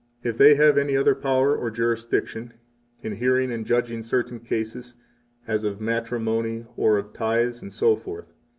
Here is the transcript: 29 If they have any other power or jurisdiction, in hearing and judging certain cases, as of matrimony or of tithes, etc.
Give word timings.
29 0.23 0.33
If 0.33 0.37
they 0.39 0.55
have 0.55 0.79
any 0.79 0.97
other 0.97 1.13
power 1.13 1.55
or 1.55 1.69
jurisdiction, 1.69 2.53
in 3.03 3.17
hearing 3.17 3.51
and 3.51 3.67
judging 3.67 4.01
certain 4.01 4.39
cases, 4.39 4.95
as 5.47 5.63
of 5.63 5.79
matrimony 5.79 6.65
or 6.75 6.97
of 6.97 7.13
tithes, 7.13 7.61
etc. 7.61 8.25